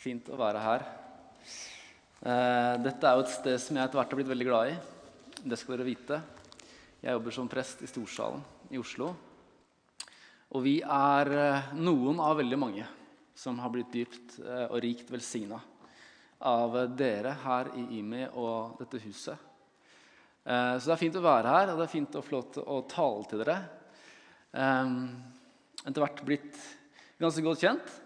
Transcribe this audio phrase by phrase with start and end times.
[0.00, 0.82] Fint å være her.
[2.24, 4.78] Eh, Dette er jo et sted som jeg etter hvert har blitt veldig glad i.
[5.44, 6.20] Det skal dere vite.
[7.02, 8.40] Jeg jobber som prest i Storsalen
[8.72, 9.10] i Oslo.
[10.56, 12.88] Og vi er eh, noen av veldig mange
[13.36, 15.60] som har blitt dypt eh, og rikt velsigna
[16.48, 19.48] av dere her i IMI og dette huset.
[20.40, 22.64] Så det er fint å være her, og det er fint å få lov til
[22.64, 23.56] å tale til dere.
[24.56, 26.56] Etter hvert blitt
[27.20, 27.98] ganske godt kjent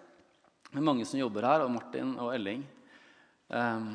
[0.74, 2.64] med mange som jobber her, og Martin og Elling.
[3.48, 3.92] Um,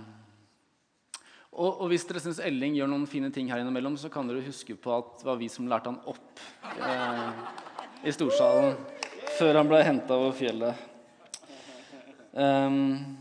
[1.52, 4.46] og, og, hvis dere syns Elling gjør noen fine ting her innimellom, så kan dere
[4.46, 6.44] huske på at det var vi som lærte han opp
[6.80, 7.32] uh,
[8.06, 8.78] i storsalen
[9.36, 10.86] før han ble henta over fjellet.
[12.32, 13.18] Um,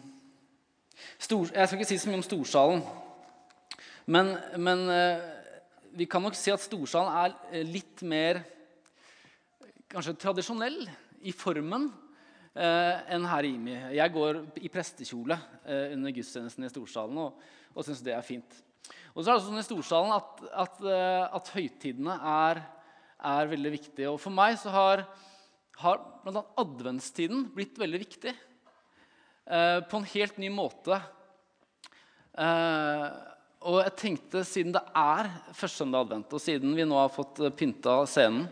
[1.19, 2.85] stor, jeg skal ikke si så mye om storsalen,
[4.07, 5.27] men, men uh,
[5.99, 8.45] vi kan nok si at storsalen er litt mer
[9.89, 10.85] kanskje tradisjonell
[11.27, 12.08] i formen eh,
[12.59, 13.77] enn her i IMI.
[13.95, 17.45] Jeg går i prestekjole eh, under gudstjenesten i Storsalen og,
[17.75, 18.57] og syns det er fint.
[19.15, 22.61] Og så er det sånn i Storsalen at, at, eh, at høytidene er,
[23.19, 24.11] er, veldig viktige.
[24.13, 25.05] Og for meg så har,
[25.83, 26.45] har bl.a.
[26.63, 28.35] adventstiden blitt veldig viktig.
[29.49, 31.01] Eh, på en helt ny måte.
[32.39, 33.07] Eh,
[33.69, 37.41] og jeg tenkte, siden det er første søndag advent, og siden vi nå har fått
[37.59, 38.47] pynta scenen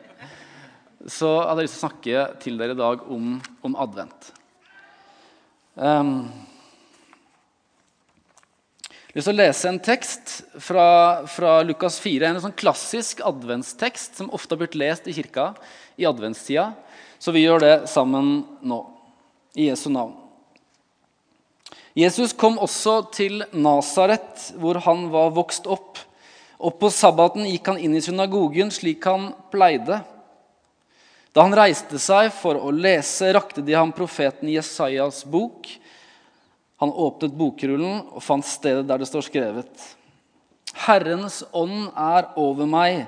[1.04, 4.30] så hadde jeg lyst til å snakke til dere i dag om, om advent.
[5.76, 6.28] Um,
[9.16, 10.88] jeg å lese en tekst fra,
[11.24, 12.26] fra Lukas 4.
[12.28, 15.54] En sånn klassisk adventstekst som ofte har blitt lest i kirka
[15.96, 16.70] i adventstida.
[17.16, 18.82] Så vi gjør det sammen nå,
[19.56, 20.12] i Jesu navn.
[21.96, 25.96] Jesus kom også til Nasaret, hvor han var vokst opp.
[26.60, 30.02] Og på sabbaten gikk han inn i synagogen slik han pleide.
[31.36, 35.68] Da han reiste seg for å lese, rakte de ham profeten Jesajas bok.
[36.80, 39.82] Han åpnet bokrullen og fant stedet der det står skrevet.
[40.86, 43.02] Herrens ånd er over meg,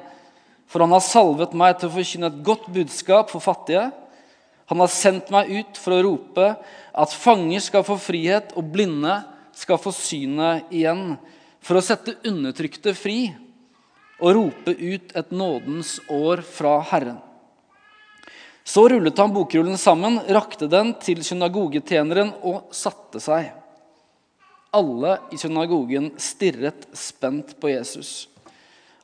[0.68, 3.86] for han har salvet meg til å forkynne et godt budskap for fattige.
[4.68, 9.22] Han har sendt meg ut for å rope at fanger skal få frihet, og blinde
[9.56, 11.14] skal få synet igjen,
[11.64, 13.30] for å sette undertrykte fri
[14.20, 17.22] og rope ut et nådens år fra Herren.
[18.68, 23.46] Så rullet han bokrullen sammen, rakte den til synagogetjeneren og satte seg.
[24.76, 28.28] Alle i synagogen stirret spent på Jesus.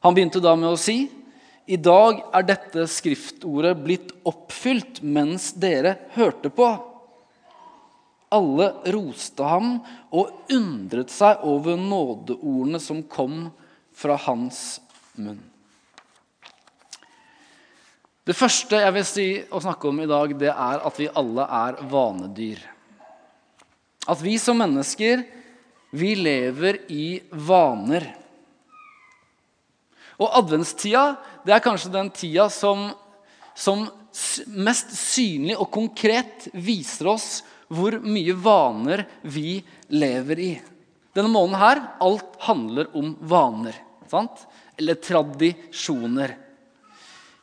[0.05, 1.09] Han begynte da med å si,
[1.65, 6.69] 'I dag er dette skriftordet blitt oppfylt mens dere hørte på.'
[8.37, 9.79] Alle roste ham
[10.13, 13.49] og undret seg over nådeordene som kom
[13.97, 14.81] fra hans
[15.17, 15.41] munn.
[18.25, 21.45] Det første jeg vil si og snakke om i dag, det er at vi alle
[21.45, 22.61] er vanedyr.
[24.09, 25.25] At vi som mennesker,
[25.95, 27.07] vi lever i
[27.45, 28.07] vaner.
[30.17, 31.05] Og adventstida
[31.45, 32.87] det er kanskje den tida som,
[33.53, 33.85] som
[34.57, 37.29] mest synlig og konkret viser oss
[37.69, 39.05] hvor mye vaner
[39.35, 39.59] vi
[39.93, 40.53] lever i.
[41.15, 43.77] Denne måneden her, alt handler om vaner.
[44.09, 44.47] Sant?
[44.81, 46.35] Eller tradisjoner.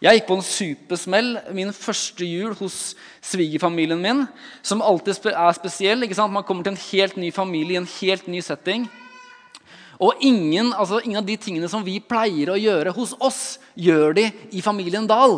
[0.01, 4.23] Jeg gikk på en supersmell min første jul hos svigerfamilien min.
[4.66, 6.01] Som alltid er spesiell.
[6.01, 6.34] ikke sant?
[6.34, 8.88] Man kommer til en helt ny familie i en helt ny setting.
[10.01, 14.17] Og ingen, altså, ingen, av de tingene som vi pleier å gjøre hos oss, gjør
[14.17, 14.25] de
[14.57, 15.38] i familien Dahl.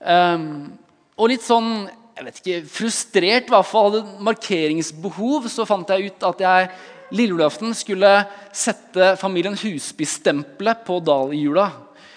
[0.00, 0.72] Um,
[1.20, 6.08] og litt sånn jeg vet ikke, frustrert, i hvert fall hadde markeringsbehov, så fant jeg
[6.08, 6.70] ut at jeg
[7.12, 8.12] lille julaften skulle
[8.56, 11.66] sette familien Husby-stempelet på Dahl-jula.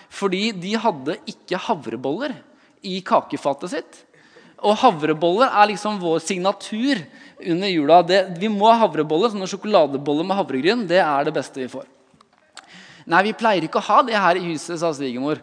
[0.09, 2.33] Fordi de hadde ikke havreboller
[2.85, 3.99] i kakefatet sitt.
[4.59, 6.99] Og havreboller er liksom vår signatur
[7.39, 8.01] under jula.
[8.03, 9.31] Det, vi må ha havreboller.
[9.31, 11.87] Sånne sjokoladeboller med havregryn det er det beste vi får.
[13.09, 15.39] Nei, vi pleier ikke å ha det her i huset, sa svigermor.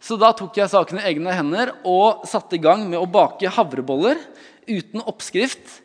[0.00, 3.50] Så da tok jeg saken i egne hender og satte i gang med å bake
[3.52, 4.20] havreboller
[4.70, 5.80] uten oppskrift.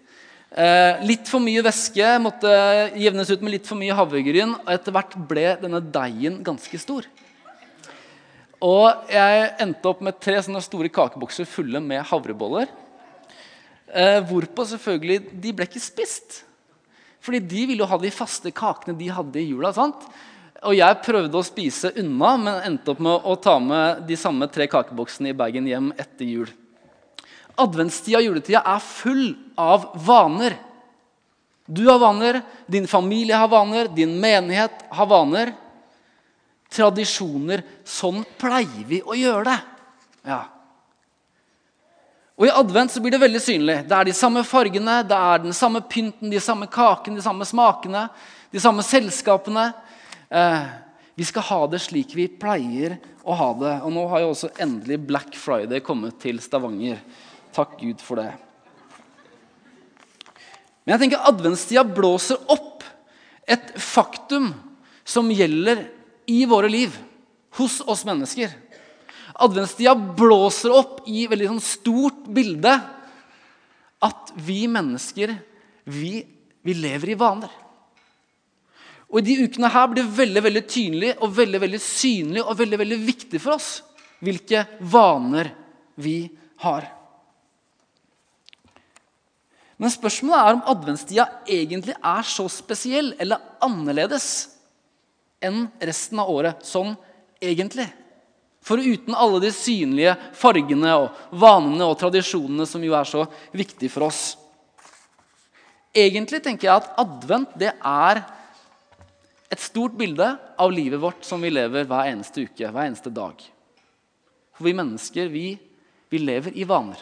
[0.56, 2.52] Eh, litt for mye væske måtte
[2.96, 4.55] jevnes ut med litt for mye havregryn.
[4.61, 7.09] Og etter hvert ble denne deigen ganske stor.
[8.63, 12.69] Og jeg endte opp med tre sånne store kakebokser fulle med havreboller.
[13.96, 16.43] Eh, hvorpå selvfølgelig De ble ikke spist.
[17.25, 19.73] Fordi de ville jo ha de faste kakene de hadde i jula.
[19.73, 20.05] sant?
[20.66, 24.47] Og jeg prøvde å spise unna, men endte opp med å ta med de samme
[24.47, 26.47] tre kakeboksene i bagen hjem etter jul.
[27.57, 30.55] Adventstida og juletida er full av vaner.
[31.66, 35.53] Du har vaner, din familie har vaner, din menighet har vaner
[36.73, 37.64] tradisjoner.
[37.85, 39.58] Sånn pleier vi å gjøre det.
[40.26, 40.41] Ja.
[42.35, 43.78] Og I advent så blir det veldig synlig.
[43.88, 47.47] Det er de samme fargene, det er den samme pynten, de samme kakene, de samme
[47.47, 48.08] smakene,
[48.52, 49.70] de samme selskapene.
[50.28, 50.66] Eh,
[51.16, 53.76] vi skal ha det slik vi pleier å ha det.
[53.88, 57.00] Og nå har jo også endelig Black Friday kommet til Stavanger.
[57.56, 58.34] Takk Gud for det.
[60.84, 62.84] Men jeg tenker adventstida blåser opp
[63.47, 64.52] et faktum
[65.08, 65.85] som gjelder
[66.25, 66.95] i våre liv,
[67.57, 68.51] hos oss mennesker.
[69.35, 72.72] Adventstida blåser opp i veldig sånn stort bilde
[74.05, 75.33] at vi mennesker
[75.85, 76.19] vi,
[76.61, 77.51] vi, lever i vaner.
[79.11, 82.57] Og I de ukene her blir det veldig veldig tydelig og veldig, veldig synlig og
[82.59, 83.69] veldig, veldig viktig for oss
[84.23, 85.51] hvilke vaner
[86.01, 86.25] vi
[86.63, 86.87] har.
[89.75, 94.54] Men spørsmålet er om adventstida egentlig er så spesiell eller annerledes
[95.45, 96.93] enn resten av året sånn
[97.41, 97.87] egentlig.
[98.65, 103.93] For uten alle de synlige fargene og vanene og tradisjonene som jo er så viktige
[103.93, 104.23] for oss.
[105.95, 108.23] Egentlig tenker jeg at advent det er
[109.53, 110.27] et stort bilde
[110.59, 113.37] av livet vårt som vi lever hver eneste uke, hver eneste dag.
[114.55, 115.53] For vi mennesker, vi,
[116.09, 116.99] vi lever i vaner.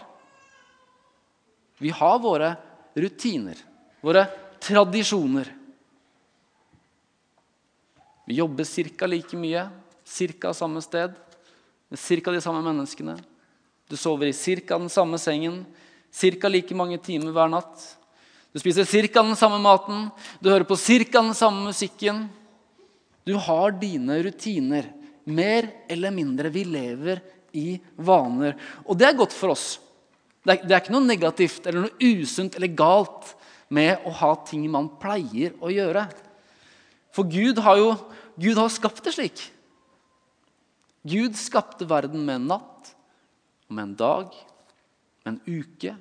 [1.80, 2.54] Vi har våre
[2.94, 3.58] rutiner,
[4.02, 4.28] våre
[4.62, 5.50] tradisjoner.
[8.26, 8.64] Vi jobber
[8.98, 9.06] ca.
[9.06, 9.70] like mye,
[10.06, 10.54] ca.
[10.54, 11.14] samme sted
[11.90, 12.32] med ca.
[12.32, 13.18] de samme menneskene.
[13.90, 14.78] Du sover i ca.
[14.78, 15.66] den samme sengen,
[16.12, 16.48] ca.
[16.48, 17.98] like mange timer hver natt.
[18.54, 19.24] Du spiser ca.
[19.24, 20.10] den samme maten,
[20.40, 21.22] du hører på ca.
[21.22, 22.30] den samme musikken.
[23.26, 24.92] Du har dine rutiner.
[25.26, 26.50] Mer eller mindre.
[26.50, 27.22] Vi lever
[27.56, 28.58] i vaner.
[28.84, 29.80] Og det er godt for oss.
[30.44, 33.30] Det er, det er ikke noe negativt eller noe usunt eller galt
[33.74, 36.04] med å ha ting man pleier å gjøre.
[37.14, 37.94] For Gud har jo
[38.42, 39.44] Gud har skapt det slik.
[41.06, 42.94] Gud skapte verden med en natt,
[43.68, 44.34] og med en dag,
[45.22, 45.94] med en uke.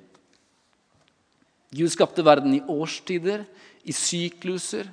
[1.73, 3.45] Gud skapte verden i årstider,
[3.83, 4.89] i sykluser.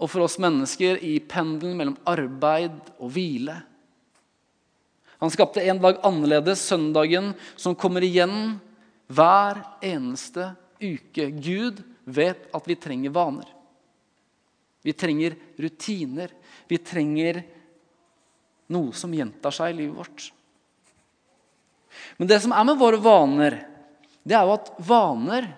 [0.00, 3.58] Og for oss mennesker i pendelen mellom arbeid og hvile.
[5.20, 8.60] Han skapte en dag annerledes, søndagen, som kommer igjen
[9.10, 11.28] hver eneste uke.
[11.42, 13.48] Gud vet at vi trenger vaner.
[14.82, 16.32] Vi trenger rutiner.
[16.68, 17.42] Vi trenger
[18.70, 20.28] noe som gjentar seg i livet vårt.
[22.16, 23.56] Men det som er med våre vaner,
[24.22, 25.48] det er jo at vaner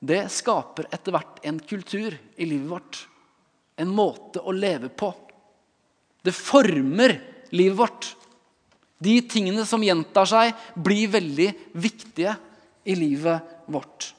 [0.00, 3.00] det skaper etter hvert en kultur i livet vårt.
[3.80, 5.10] En måte å leve på.
[6.22, 7.16] Det former
[7.52, 8.08] livet vårt.
[9.00, 11.48] De tingene som gjentar seg, blir veldig
[11.80, 12.34] viktige
[12.84, 14.12] i livet vårt.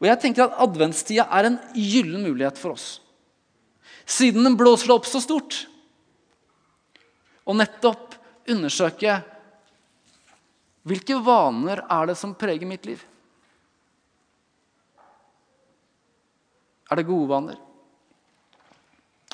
[0.00, 3.00] Og jeg tenker at Adventstida er en gyllen mulighet for oss.
[4.08, 5.66] Siden den blåser opp så stort,
[7.44, 8.16] og nettopp
[8.50, 9.20] undersøke
[10.88, 13.00] hvilke vaner er det som preger mitt liv.
[16.90, 17.58] Er det gode vaner?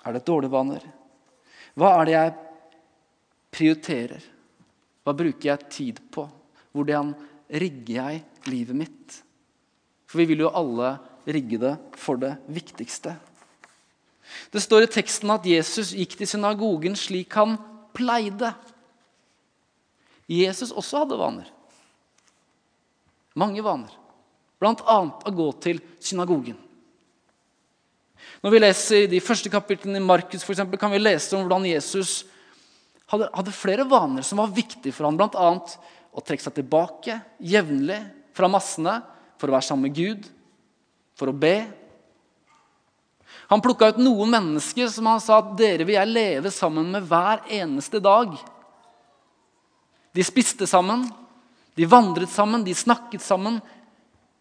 [0.04, 0.82] Er det dårlige vaner?
[1.76, 2.34] Hva er det jeg
[3.56, 4.26] prioriterer?
[5.06, 6.26] Hva bruker jeg tid på?
[6.76, 7.14] Hvordan
[7.48, 9.22] rigger jeg livet mitt?
[10.06, 13.16] For vi vil jo alle rigge det for det viktigste.
[14.50, 17.56] Det står i teksten at Jesus gikk til synagogen slik han
[17.96, 18.52] pleide.
[20.30, 21.50] Jesus også hadde vaner.
[23.38, 23.92] Mange vaner.
[24.56, 24.96] Bl.a.
[24.96, 26.56] å gå til synagogen.
[28.42, 31.66] Når vi leser de første kapitlene i Markus, for eksempel, kan vi lese om hvordan
[31.68, 32.22] Jesus
[33.10, 35.18] hadde, hadde flere vaner som var viktige for ham.
[35.18, 35.50] Bl.a.
[36.16, 38.00] å trekke seg tilbake jevnlig
[38.36, 38.98] fra massene
[39.36, 40.28] for å være sammen med Gud,
[41.16, 41.56] for å be.
[43.50, 47.06] Han plukka ut noen mennesker som han sa at dere vil jeg leve sammen med
[47.06, 48.34] hver eneste dag.
[50.16, 51.04] De spiste sammen,
[51.76, 53.60] de vandret sammen, de snakket sammen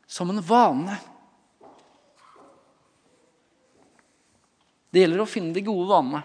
[0.08, 0.96] som en vane.
[4.90, 6.24] Det gjelder å finne de gode vanene.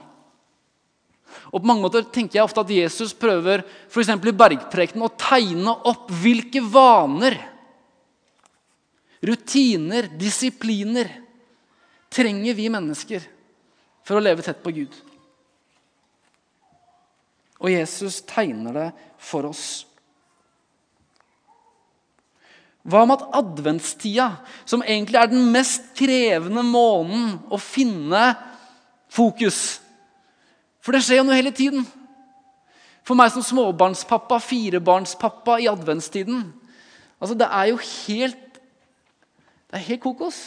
[1.51, 5.75] Og på mange måter tenker jeg ofte at Jesus prøver for i bergprekenen å tegne
[5.91, 7.37] opp hvilke vaner,
[9.21, 11.11] rutiner, disipliner
[12.11, 13.25] trenger vi mennesker
[14.07, 14.95] for å leve tett på Gud.
[17.61, 18.89] Og Jesus tegner det
[19.21, 19.65] for oss.
[22.81, 24.31] Hva med at adventstida,
[24.65, 28.33] som egentlig er den mest krevende måneden å finne
[29.11, 29.81] fokus
[30.81, 31.83] For det skjer jo noe hele tiden.
[33.05, 36.47] For meg som småbarnspappa, firebarnspappa i adventstiden
[37.21, 38.50] altså Det er jo helt
[39.71, 40.41] Det er helt kokos.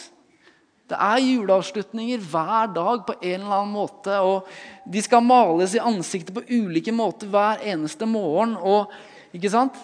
[0.84, 4.18] Det er juleavslutninger hver dag på en eller annen måte.
[4.20, 4.48] og
[4.84, 8.52] De skal males i ansiktet på ulike måter hver eneste morgen.
[8.60, 8.92] og
[9.32, 9.78] Ikke sant?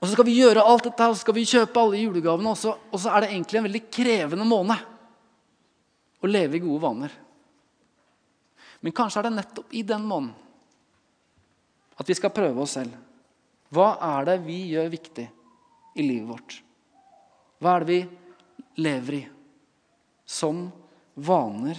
[0.00, 2.54] Og så skal vi gjøre alt dette, og så skal vi kjøpe alle julegavene.
[2.54, 4.86] Og så, og så er det egentlig en veldig krevende måned
[6.20, 7.18] å leve i gode vaner.
[8.80, 10.36] Men kanskje er det nettopp i den måneden
[12.00, 12.94] at vi skal prøve oss selv.
[13.68, 15.26] Hva er det vi gjør viktig
[16.00, 16.54] i livet vårt?
[17.60, 18.00] Hva er det vi
[18.80, 19.22] lever i
[20.24, 20.64] som
[21.14, 21.78] vaner?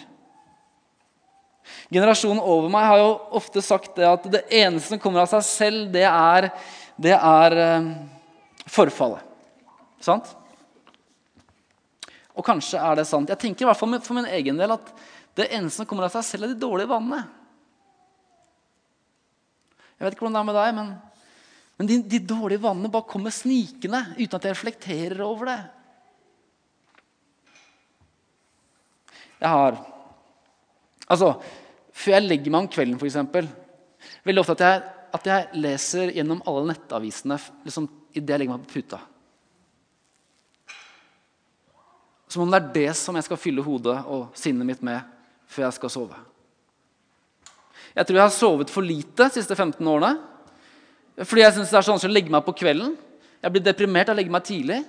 [1.91, 3.09] Generasjonen over meg har jo
[3.39, 6.49] ofte sagt det at det eneste som kommer av seg selv, det er,
[7.01, 7.89] det er eh,
[8.69, 9.25] forfallet.
[10.01, 10.29] Sant?
[12.31, 13.29] Og kanskje er det sant.
[13.29, 14.93] Jeg tenker i hvert fall for min egen del at
[15.37, 17.23] det eneste som kommer av seg selv, er de dårlige vanene.
[19.97, 20.93] Jeg vet ikke hvordan det er med deg, men,
[21.81, 25.61] men de, de, dårlige vanene bare kommer snikende uten at jeg reflekterer over det.
[29.41, 29.79] Jeg har
[31.11, 31.31] Altså,
[31.89, 33.17] før jeg legger meg om kvelden, f.eks.
[34.29, 34.83] Veldig ofte at jeg,
[35.17, 39.01] at jeg leser gjennom alle nettavisene liksom, idet jeg legger meg på puta.
[42.29, 45.01] Som om det er det som jeg skal fylle hodet og sinnet mitt med
[45.49, 46.21] før jeg skal sove.
[47.97, 50.13] Jeg tror jeg har sovet for lite de siste 15 årene.
[51.21, 52.95] Fordi jeg synes det er så vanskelig å legge meg på kvelden.
[53.41, 54.79] Jeg blir deprimert av å legge meg tidlig.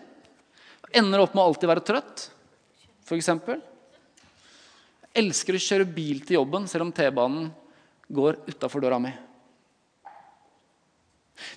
[0.92, 2.26] Ender opp med å alltid være trøtt,
[3.08, 3.28] f.eks.
[3.28, 7.50] Jeg elsker å kjøre bil til jobben selv om T-banen
[8.12, 9.12] går utafor døra mi.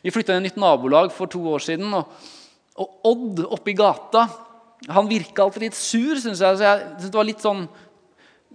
[0.03, 1.91] Vi flytta inn i et nytt nabolag for to år siden.
[1.95, 2.31] Og,
[2.79, 4.25] og Odd oppe i gata
[4.91, 6.57] han virka alltid litt sur, syns jeg.
[6.59, 7.65] Så jeg synes det var litt sånn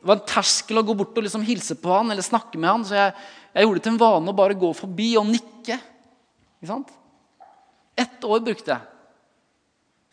[0.00, 2.70] det var en terskel å gå bort og liksom hilse på han eller snakke med
[2.70, 3.10] han, så jeg,
[3.52, 5.76] jeg gjorde det til en vane å bare gå forbi og nikke.
[6.60, 6.90] Ikke sant?
[7.96, 8.86] Ett år brukte jeg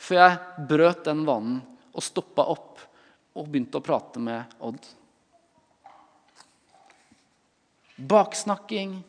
[0.07, 1.57] før jeg brøt den vanen
[1.91, 2.83] og stoppa opp
[3.37, 4.79] og begynte å prate med Odd.
[7.97, 8.99] Baksnakking,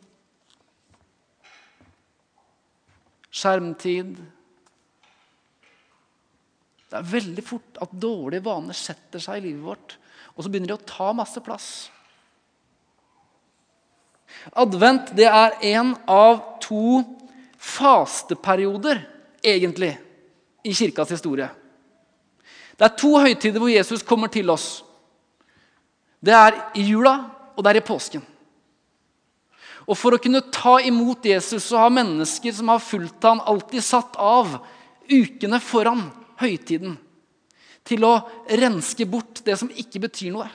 [3.29, 4.17] skjermtid
[6.89, 9.99] Det er veldig fort at dårlige vaner setter seg i livet vårt.
[10.35, 11.69] Og så begynner de å ta masse plass.
[14.57, 17.03] Advent det er en av to
[17.59, 19.03] fasteperioder,
[19.43, 19.99] egentlig,
[20.65, 21.49] i kirkas historie.
[22.79, 24.85] Det er to høytider hvor Jesus kommer til oss.
[26.23, 27.15] Det er i jula,
[27.57, 28.23] og det er i påsken.
[29.89, 33.83] Og For å kunne ta imot Jesus så har mennesker som har fulgt ham alltid
[33.85, 34.59] satt av
[35.09, 36.05] ukene foran
[36.39, 36.99] høytiden
[37.89, 38.19] til å
[38.61, 40.49] renske bort det som ikke betyr noe.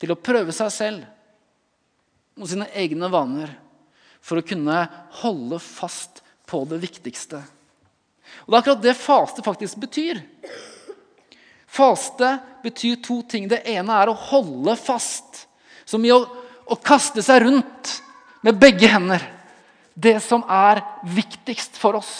[0.00, 3.52] Til å prøve seg selv og sine egne vaner
[4.22, 4.84] for å kunne
[5.22, 7.42] holde fast på det viktigste.
[8.44, 10.22] Og Det er akkurat det faste faktisk betyr.
[11.72, 13.48] Faste betyr to ting.
[13.48, 15.46] Det ene er å holde fast.
[15.84, 16.22] Som i å,
[16.64, 17.96] å kaste seg rundt
[18.44, 19.24] med begge hender.
[19.94, 22.14] Det som er viktigst for oss.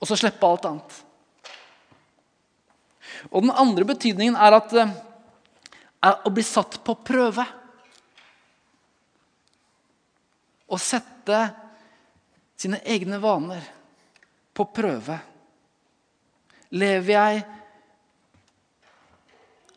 [0.00, 1.00] Og så slippe alt annet.
[3.32, 4.90] Og den andre betydningen er, at, eh,
[6.04, 7.46] er å bli satt på prøve.
[10.74, 11.40] Å sette
[12.58, 13.62] sine egne vaner
[14.54, 15.18] på prøve.
[16.74, 17.42] Lever jeg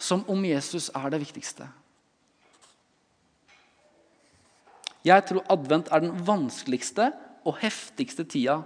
[0.02, 1.68] som om Jesus er det viktigste?
[5.06, 7.12] Jeg tror advent er den vanskeligste
[7.48, 8.60] og heftigste tida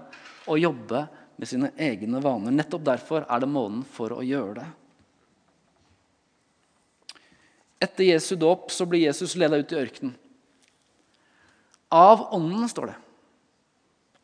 [0.49, 1.05] å jobbe
[1.37, 2.53] med sine egne vaner.
[2.55, 4.69] Nettopp derfor er det måneden for å gjøre det.
[7.81, 10.17] Etter Jesu dåp så blir Jesus leda ut i ørkenen.
[11.91, 12.95] Av Ånden, står det.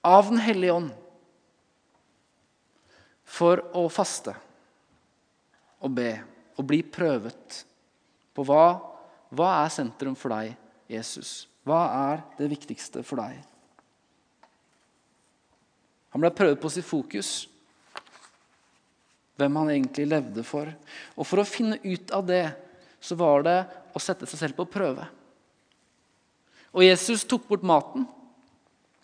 [0.07, 0.91] Av Den hellige ånd.
[3.27, 4.33] For å faste
[5.83, 6.13] og be
[6.57, 7.57] og bli prøvet
[8.33, 8.79] på hva,
[9.35, 10.55] hva er sentrum for deg,
[10.89, 11.43] Jesus?
[11.67, 13.35] Hva er det viktigste for deg?
[16.15, 17.31] Han ble prøvd på sitt fokus.
[19.37, 20.71] Hvem han egentlig levde for.
[21.19, 22.45] Og for å finne ut av det,
[23.03, 23.57] så var det
[23.93, 25.03] å sette seg selv på prøve.
[26.75, 28.07] Og Jesus tok bort maten.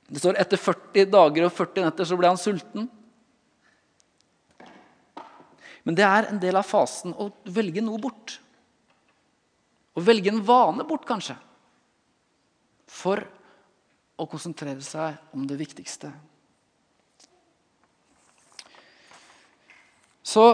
[0.07, 2.89] Det står etter 40 dager og 40 netter så ble han sulten.
[5.83, 8.37] Men det er en del av fasen å velge noe bort.
[9.93, 11.35] Å velge en vane bort, kanskje.
[12.89, 13.21] For
[14.17, 16.11] å konsentrere seg om det viktigste.
[20.23, 20.45] Så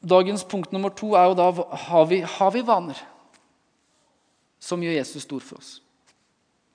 [0.00, 1.50] dagens punkt nummer to er jo da
[1.84, 2.98] har vi, har vi vaner
[4.60, 5.76] som gjør Jesus stor for oss?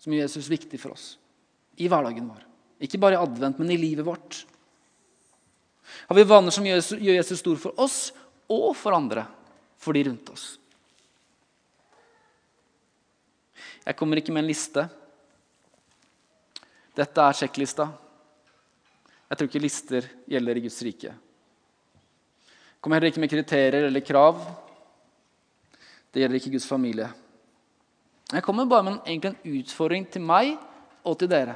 [0.05, 1.05] Som gjør Jesus viktig for oss
[1.81, 2.43] i hverdagen vår?
[2.85, 4.43] Ikke bare i advent, men i livet vårt.
[6.05, 7.97] Har vi vaner som gjør Jesus, stor for oss
[8.45, 9.23] og for andre,
[9.81, 10.45] for de rundt oss?
[13.81, 14.85] Jeg kommer ikke med en liste.
[16.93, 17.89] Dette er sjekklista.
[19.25, 21.17] Jeg tror ikke lister gjelder i Guds rike.
[21.17, 24.37] Jeg Kommer heller ikke med kriterier eller krav.
[26.13, 27.09] Det gjelder ikke Guds familie.
[28.35, 30.57] Jeg kommer bare med en, en utfordring til meg
[31.07, 31.55] og til dere.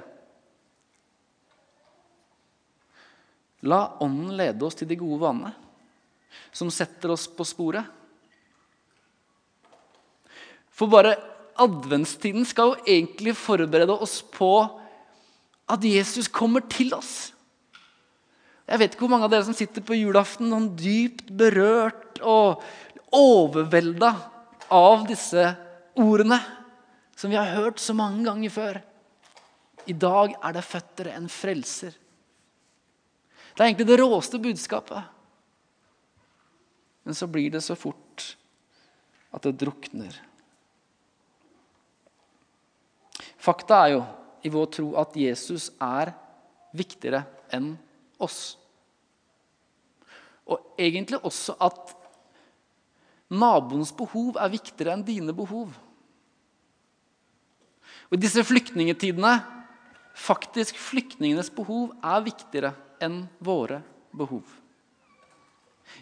[3.68, 5.52] La Ånden lede oss til de gode vanene,
[6.56, 7.84] som setter oss på sporet.
[10.72, 11.18] For bare
[11.60, 14.54] adventstiden skal jo egentlig forberede oss på
[15.70, 17.34] at Jesus kommer til oss.
[18.70, 22.64] Jeg vet ikke hvor mange av dere som sitter på julaften noen dypt berørt og
[23.12, 24.14] overvelda
[24.72, 25.44] av disse
[26.00, 26.40] ordene
[27.20, 28.78] som vi har hørt så mange ganger før.
[29.92, 31.92] I dag er det født dere en frelser.
[33.52, 35.04] Det er egentlig det råeste budskapet.
[37.04, 38.24] Men så blir det så fort
[39.36, 40.16] at det drukner.
[43.40, 44.00] Fakta er jo
[44.48, 46.14] i vår tro at Jesus er
[46.72, 47.74] viktigere enn
[48.24, 48.56] oss.
[50.48, 51.94] Og egentlig også at
[53.30, 55.76] naboens behov er viktigere enn dine behov.
[58.10, 59.34] Og I disse flyktningetidene
[60.20, 62.74] faktisk flyktningenes behov er viktigere
[63.04, 64.44] enn våre behov.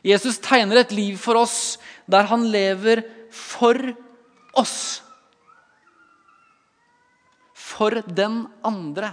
[0.03, 1.77] Jesus tegner et liv for oss
[2.09, 3.77] der han lever for
[4.57, 5.03] oss.
[7.53, 9.11] For den andre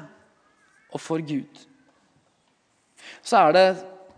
[0.95, 1.51] og for Gud.
[3.25, 3.69] Så er det,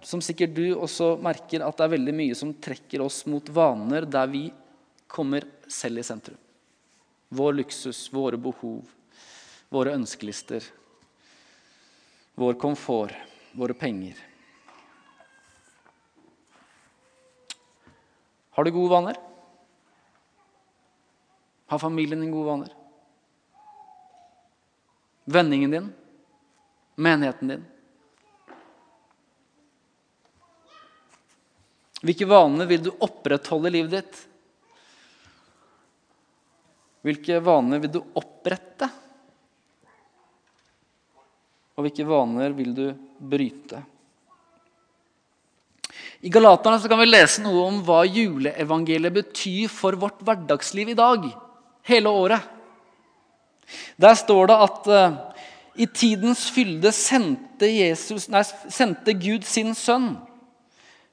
[0.07, 4.07] som sikkert du også merker, at det er veldig mye som trekker oss mot vaner
[4.07, 4.45] der vi
[5.11, 6.39] kommer selv i sentrum.
[7.29, 8.87] Vår luksus, våre behov,
[9.69, 10.65] våre ønskelister,
[12.35, 13.15] vår komfort,
[13.53, 14.17] våre penger.
[18.51, 19.17] Har du gode vaner?
[21.67, 22.75] Har familien din gode vaner?
[25.25, 25.93] Vendingen din?
[26.95, 27.65] Menigheten din?
[32.01, 34.19] Hvilke vaner vil du opprettholde i livet ditt?
[37.07, 38.89] Hvilke vaner vil du opprette?
[41.77, 42.87] Og hvilke vaner vil du
[43.21, 43.83] bryte?
[46.27, 51.29] I Galaterne kan vi lese noe om hva juleevangeliet betyr for vårt hverdagsliv i dag.
[51.87, 52.41] Hele året.
[54.01, 55.17] Der står det at uh,
[55.77, 58.43] i tidens fylde sendte, Jesus, nei,
[58.73, 60.15] sendte Gud sin sønn.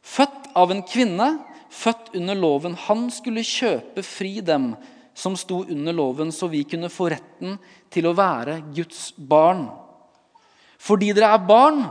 [0.01, 1.29] Født av en kvinne,
[1.69, 2.79] født under loven.
[2.87, 4.71] Han skulle kjøpe fri dem
[5.13, 7.57] som sto under loven, så vi kunne få retten
[7.93, 9.67] til å være Guds barn.
[10.81, 11.83] Fordi dere er barn,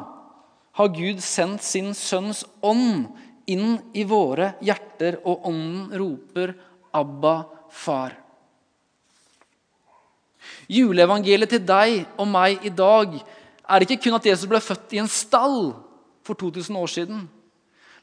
[0.72, 3.10] har Gud sendt sin sønns ånd
[3.50, 6.54] inn i våre hjerter, og ånden roper
[6.92, 7.36] 'Abba,
[7.70, 8.18] far'.
[10.72, 13.14] Juleevangeliet til deg og meg i dag
[13.68, 15.72] er ikke kun at Jesus ble født i en stall
[16.26, 17.28] for 2000 år siden,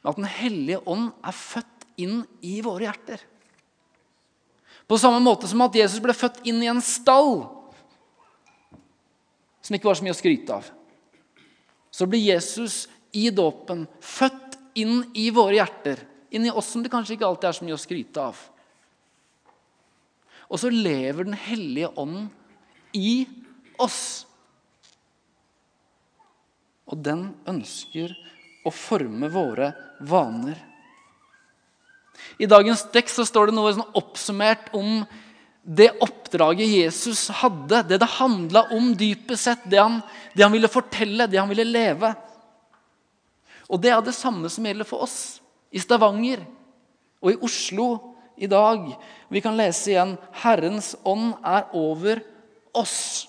[0.02, 3.20] men at Den hellige ånd er født inn i våre hjerter.
[4.90, 7.44] På samme måte som at Jesus ble født inn i en stall
[9.62, 10.70] som ikke var så mye å skryte av
[11.92, 16.02] så blir Jesus i dåpen født inn i våre hjerter.
[16.30, 18.40] Inn i oss som det kanskje ikke alltid er så mye å skryte av.
[20.50, 22.30] Og så lever Den hellige ånden
[22.94, 23.26] i
[23.82, 24.26] oss.
[26.90, 28.16] Og den ønsker
[28.66, 30.58] å forme våre vaner.
[32.40, 35.04] I dagens tekst så står det noe sånn oppsummert om
[35.64, 40.00] det oppdraget Jesus hadde, det det handla om dypest sett, det han,
[40.34, 42.14] det han, ville fortelle, det han ville leve.
[43.70, 45.20] Og det er det samme som gjelder for oss
[45.70, 46.42] i Stavanger
[47.22, 47.90] og i Oslo
[48.40, 48.88] i dag.
[49.30, 52.24] Vi kan lese igjen 'Herrens ånd er over
[52.74, 53.28] oss'.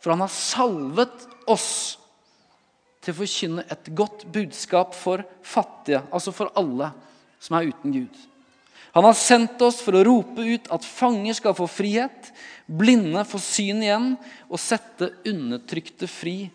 [0.00, 1.98] For han har salvet oss
[3.02, 6.92] til å forkynne et godt budskap for fattige, altså for alle
[7.38, 8.16] som er uten Gud.
[8.96, 12.30] Han har sendt oss for å rope ut at fanger skal få frihet,
[12.64, 14.14] blinde få syn igjen,
[14.48, 16.46] og sette undertrykte fri.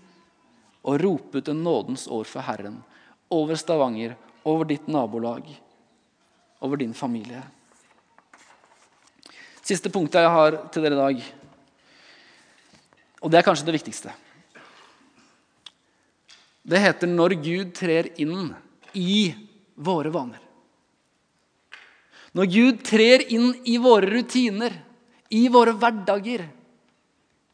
[0.82, 2.80] Og rope ut en nådens år for Herren
[3.32, 5.46] over Stavanger, over ditt nabolag,
[6.60, 7.44] over din familie.
[9.62, 11.24] Siste punktet jeg har til dere i dag,
[13.22, 14.12] og det er kanskje det viktigste.
[16.66, 18.56] Det heter 'Når Gud trer inn
[18.94, 19.34] i
[19.78, 20.51] våre vaner'.
[22.38, 24.74] Når Gud trer inn i våre rutiner,
[25.32, 26.46] i våre hverdager,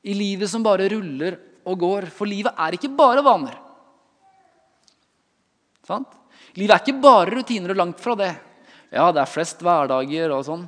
[0.07, 1.37] i livet som bare ruller
[1.67, 2.07] og går.
[2.13, 3.57] For livet er ikke bare vaner.
[5.87, 6.13] Sant?
[6.57, 8.31] Livet er ikke bare rutiner og langt fra det.
[8.93, 10.65] Ja, det er flest hverdager og sånn.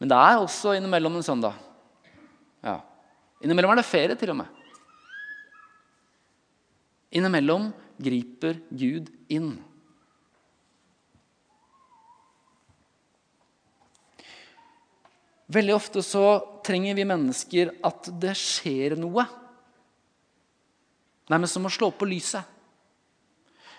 [0.00, 1.56] Men det er også innimellom en søndag.
[2.64, 2.80] Ja.
[3.44, 4.50] Innimellom er det ferie, til og med.
[7.16, 7.70] Innimellom
[8.02, 9.54] griper Gud inn.
[15.46, 16.24] Veldig ofte så
[16.66, 19.22] trenger vi mennesker at det skjer noe.
[21.30, 22.42] Nærmest som å slå på lyset.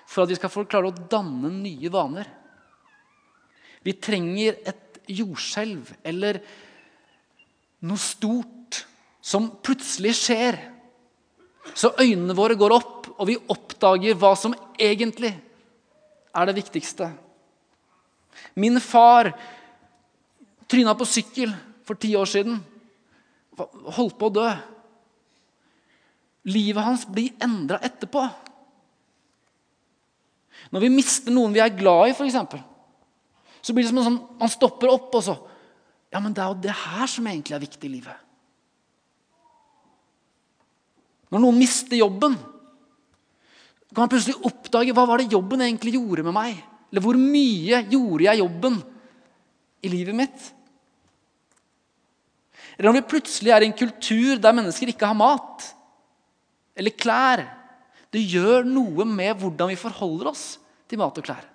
[0.07, 2.29] For at vi skal få klare å danne nye vaner.
[3.83, 6.39] Vi trenger et jordskjelv eller
[7.87, 8.81] noe stort
[9.23, 10.57] som plutselig skjer.
[11.75, 15.33] Så øynene våre går opp, og vi oppdager hva som egentlig
[16.31, 17.09] er det viktigste.
[18.55, 19.33] Min far
[20.67, 21.53] Tryna på sykkel
[21.87, 22.59] for ti år siden.
[23.57, 24.47] Holdt på å dø.
[26.47, 28.23] Livet hans blir endra etterpå.
[30.71, 32.63] Når vi mister noen vi er glad i, f.eks.,
[33.61, 35.33] så blir det som en sånn, man stopper opp og så
[36.13, 38.15] Ja, men det er jo det her som egentlig er viktig i livet.
[41.27, 42.37] Når noen mister jobben,
[43.91, 46.61] kan man plutselig oppdage hva var det jobben egentlig gjorde med meg.
[46.87, 48.79] Eller hvor mye gjorde jeg jobben
[49.83, 50.47] i livet mitt?
[52.77, 55.65] Eller om vi plutselig er i en kultur der mennesker ikke har mat
[56.77, 57.43] eller klær.
[58.13, 60.45] Det gjør noe med hvordan vi forholder oss
[60.87, 61.45] til mat og klær.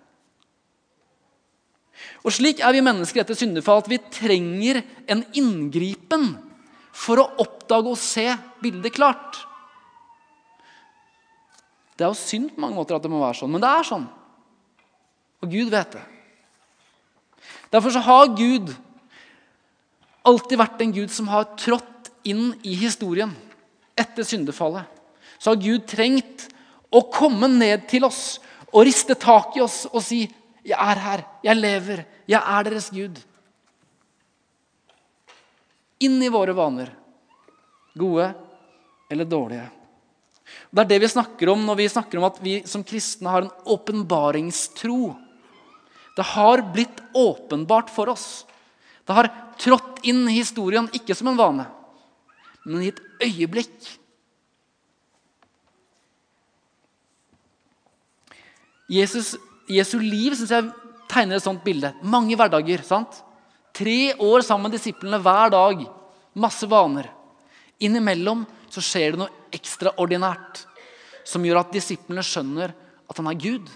[2.27, 4.81] Og Slik er vi mennesker etter syndefall at vi trenger
[5.11, 6.33] en inngripen
[6.93, 8.27] for å oppdage og se
[8.63, 9.39] bildet klart.
[11.97, 13.87] Det er jo synd på mange måter at det må være sånn, men det er
[13.87, 14.09] sånn.
[15.43, 16.03] Og Gud vet det.
[17.73, 18.73] Derfor så har Gud
[20.29, 23.33] alltid vært en Gud som har trådt inn i historien
[23.99, 24.85] etter syndefallet.
[25.39, 26.47] Så har Gud trengt
[26.93, 28.39] å komme ned til oss
[28.71, 30.29] og riste tak i oss og si
[30.63, 31.25] 'Jeg er her.
[31.43, 32.05] Jeg lever.
[32.29, 33.19] Jeg er deres Gud.'
[36.01, 36.91] Inn i våre vaner,
[37.97, 38.35] gode
[39.11, 39.71] eller dårlige.
[40.71, 43.43] Det er det vi snakker om når vi snakker om at vi som kristne har
[43.43, 45.17] en åpenbaringstro.
[46.17, 48.45] Det har blitt åpenbart for oss
[49.07, 51.67] det har trådt inn i historien, ikke som en vane,
[52.65, 53.75] men i et øyeblikk.
[58.93, 59.35] Jesus,
[59.71, 60.71] Jesu liv synes jeg
[61.11, 61.95] tegner et sånt bilde.
[62.03, 62.83] Mange hverdager.
[62.85, 63.23] sant?
[63.73, 65.87] Tre år sammen med disiplene hver dag.
[66.35, 67.09] Masse vaner.
[67.81, 70.67] Innimellom så skjer det noe ekstraordinært
[71.25, 72.75] som gjør at disiplene skjønner
[73.09, 73.71] at han er Gud.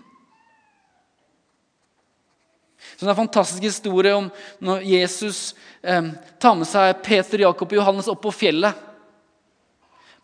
[2.94, 4.28] Så det er en fantastisk historie om
[4.64, 8.84] når Jesus eh, tar med seg Peter, Jakob og Johannes opp på fjellet.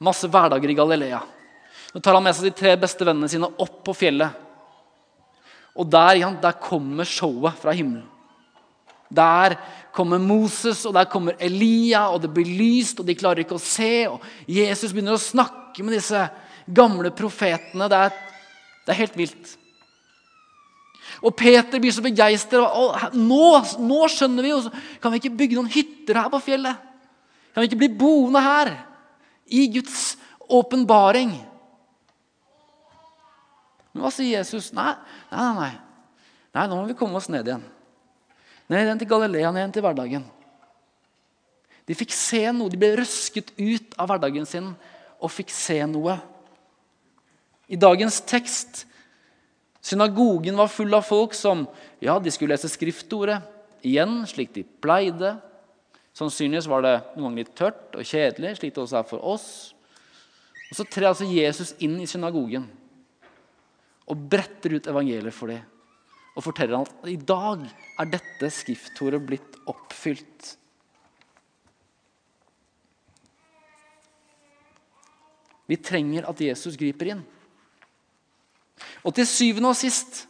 [0.03, 1.21] Masse hverdager i Galilea.
[1.93, 4.41] Så tar han med seg de tre beste vennene sine opp på fjellet.
[5.77, 8.09] Og der, ja, der kommer showet fra himmelen.
[9.13, 9.59] Der
[9.93, 13.63] kommer Moses, og der kommer Elia, og det blir lyst, og de klarer ikke å
[13.63, 14.09] se.
[14.09, 16.23] og Jesus begynner å snakke med disse
[16.67, 17.89] gamle profetene.
[17.93, 18.17] Det er,
[18.87, 19.53] det er helt vilt.
[21.23, 22.65] Og Peter blir så begeistra.
[23.15, 23.45] Nå,
[23.79, 24.59] nå skjønner vi jo!
[25.03, 26.91] Kan vi ikke bygge noen hytter her på fjellet?
[27.53, 28.73] Kan vi ikke bli boende her?
[29.47, 30.17] I Guds
[30.51, 31.37] åpenbaring.
[33.93, 34.73] Men hva sier Jesus?
[34.75, 34.93] Nei,
[35.31, 35.73] nei, nei.
[36.53, 37.65] Nei, nå må vi komme oss ned igjen.
[38.73, 40.25] Ned igjen til Galilea, ned igjen til hverdagen.
[41.89, 42.73] De fikk se noe.
[42.73, 44.73] De ble røsket ut av hverdagen sin
[45.23, 46.17] og fikk se noe.
[47.71, 48.85] I dagens tekst
[49.83, 51.65] Synagogen var full av folk som
[51.99, 53.41] ja, de skulle lese skriftordet
[53.83, 55.35] igjen, slik de pleide.
[56.15, 59.49] Sannsynligvis var det noen ganger litt tørt og kjedelig, slik det også er for oss.
[60.71, 62.71] Og Så trer altså Jesus inn i synagogen
[64.13, 65.63] og bretter ut evangeliet for dem.
[66.33, 67.67] Og forteller at i dag
[68.01, 70.55] er dette skriftordet blitt oppfylt.
[75.69, 77.23] Vi trenger at Jesus griper inn.
[79.03, 80.27] Og til syvende og sist,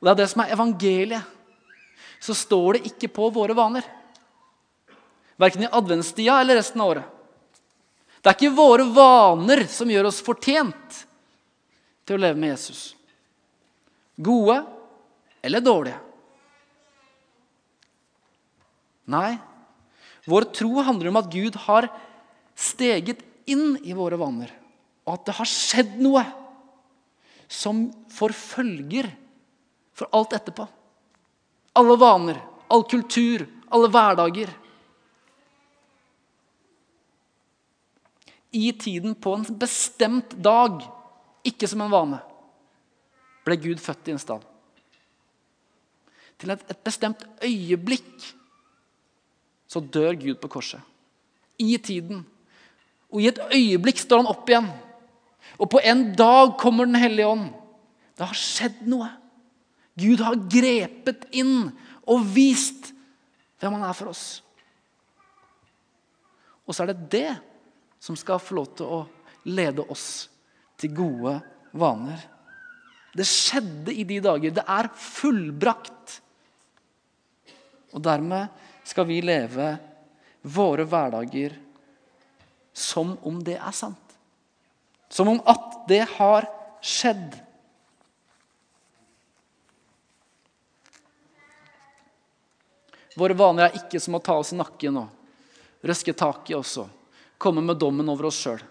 [0.00, 1.26] og det er det som er evangeliet,
[2.22, 3.84] så står det ikke på våre vaner.
[5.38, 7.06] Verken i adventstida eller resten av året.
[8.22, 10.98] Det er ikke våre vaner som gjør oss fortjent
[12.06, 12.82] til å leve med Jesus.
[14.18, 14.60] Gode
[15.42, 15.98] eller dårlige.
[19.10, 19.34] Nei,
[20.30, 21.88] vår tro handler om at Gud har
[22.54, 24.50] steget inn i våre vaner,
[25.02, 26.22] og at det har skjedd noe
[27.52, 29.10] som forfølger
[29.92, 30.64] for alt etterpå.
[31.76, 32.40] Alle vaner,
[32.72, 34.50] all kultur, alle hverdager.
[38.52, 40.80] I tiden på en bestemt dag,
[41.44, 42.20] ikke som en vane,
[43.44, 44.42] ble Gud født i en stall.
[46.40, 48.32] Til et, et bestemt øyeblikk
[49.72, 50.80] så dør Gud på korset.
[51.58, 52.24] I tiden.
[53.12, 54.68] Og i et øyeblikk står han opp igjen.
[55.58, 57.50] Og på en dag kommer Den hellige ånd.
[58.16, 59.08] Det har skjedd noe.
[59.98, 61.70] Gud har grepet inn
[62.08, 62.92] og vist
[63.60, 64.42] hvem han er for oss.
[66.66, 67.32] Og så er det det
[68.02, 69.00] som skal få lov til å
[69.52, 70.06] lede oss
[70.80, 71.36] til gode
[71.78, 72.20] vaner.
[73.12, 74.54] Det skjedde i de dager.
[74.56, 76.18] Det er fullbrakt.
[77.92, 78.48] Og dermed
[78.88, 79.74] skal vi leve
[80.42, 81.54] våre hverdager
[82.72, 84.01] som om det er sant.
[85.12, 86.46] Som om at det har
[86.80, 87.34] skjedd.
[93.20, 96.86] Våre vaner er ikke som å ta oss i nakken og røske taket også.
[97.36, 98.62] Komme med dommen over oss sjøl.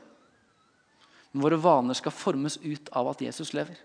[1.32, 3.78] Men våre vaner skal formes ut av at Jesus lever.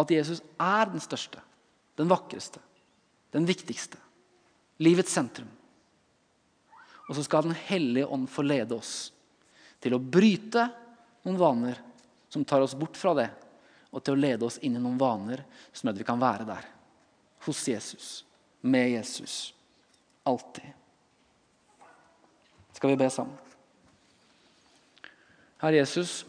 [0.00, 1.42] At Jesus er den største,
[2.00, 2.62] den vakreste,
[3.36, 4.00] den viktigste.
[4.80, 5.50] Livets sentrum.
[7.10, 9.10] Og så skal Den hellige ånd få lede oss
[9.82, 10.70] til å bryte
[11.22, 11.78] noen vaner
[12.28, 13.28] som tar oss bort fra det,
[13.90, 16.46] og til å lede oss inn i noen vaner som gjør at vi kan være
[16.48, 16.66] der.
[17.46, 18.10] Hos Jesus.
[18.60, 19.54] Med Jesus.
[20.22, 20.68] Alltid.
[22.72, 23.36] Skal vi be sammen?
[25.60, 26.24] Herre Jesus.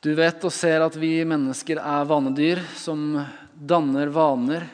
[0.00, 3.20] Du vet og ser at vi mennesker er vanedyr som
[3.54, 4.64] danner vaner.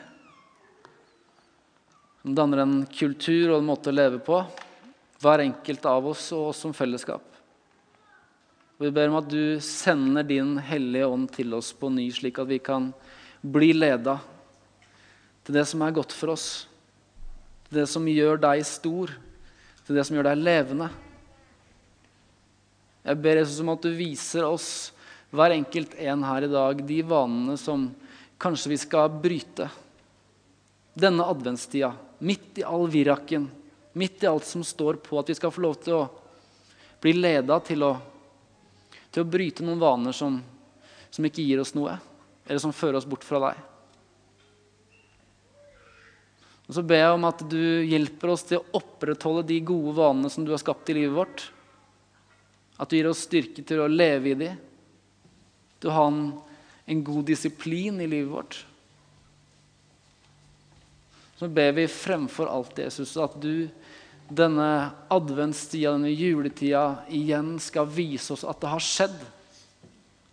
[2.23, 4.41] Som danner en kultur og en måte å leve på
[5.21, 7.23] hver enkelt av oss og oss som fellesskap.
[8.77, 12.37] Og Vi ber om at du sender din Hellige Ånd til oss på ny, slik
[12.37, 12.91] at vi kan
[13.41, 14.19] bli leda
[15.47, 16.67] til det som er godt for oss,
[17.67, 19.13] til det som gjør deg stor,
[19.87, 20.91] til det som gjør deg levende.
[23.07, 24.69] Jeg ber Jesus om at du viser oss,
[25.31, 27.87] hver enkelt en her i dag, de vanene som
[28.39, 29.69] kanskje vi skal bryte.
[30.97, 33.47] Denne adventstida, midt i all viraken,
[33.97, 36.03] midt i alt som står på, at vi skal få lov til å
[37.01, 37.93] bli leda til å,
[39.11, 40.39] til å bryte noen vaner som,
[41.09, 41.97] som ikke gir oss noe,
[42.47, 43.65] eller som fører oss bort fra deg.
[46.67, 50.31] Og Så ber jeg om at du hjelper oss til å opprettholde de gode vanene
[50.31, 51.45] som du har skapt i livet vårt.
[52.77, 54.55] At du gir oss styrke til å leve i de,
[55.79, 56.33] Du har en,
[56.85, 58.57] en god disiplin i livet vårt.
[61.37, 63.69] Så ber vi fremfor alt, Jesus, at du
[64.29, 69.17] denne adventstida, denne juletida, igjen skal vise oss at det har skjedd.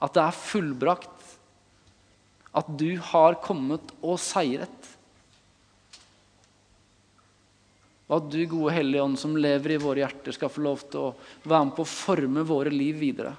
[0.02, 1.30] At det er fullbrakt.
[2.54, 4.90] At du har kommet og seiret.
[8.04, 11.07] Og at du, gode Hellige Ånd, som lever i våre hjerter, skal få lov til
[11.07, 11.14] å
[11.46, 13.33] være med på å forme våre liv videre.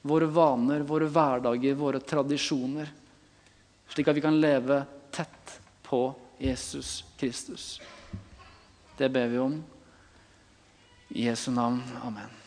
[0.00, 2.88] Våre vaner, våre hverdager, våre tradisjoner.
[3.90, 4.80] Slik at vi kan leve
[5.12, 6.06] tett på
[6.40, 7.74] Jesus Kristus.
[9.00, 9.64] Det ber vi om.
[11.08, 11.82] I Jesu navn.
[12.02, 12.39] Amen.